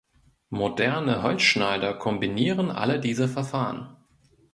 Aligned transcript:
Moderne 0.49 1.21
Holzschneider 1.21 1.93
kombinieren 1.93 2.71
alle 2.71 2.99
diese 2.99 3.27
Verfahren. 3.27 3.97